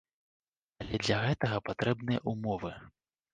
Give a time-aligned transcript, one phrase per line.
[0.83, 2.73] Але для гэтага патрэбныя ўмовы.